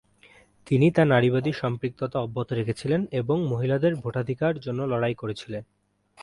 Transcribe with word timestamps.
তিনি 0.67 0.87
তার 0.91 1.07
নারীবাদী 1.07 1.51
সম্পৃক্ততা 1.53 2.17
অব্যাহত 2.19 2.49
রেখেছিলেন 2.53 3.01
এবং 3.11 3.37
মহিলাদের 3.47 3.93
ভোটাধিকার 3.95 4.53
জন্য 4.59 4.79
লড়াই 4.83 5.15
করেছিলেন। 5.15 5.63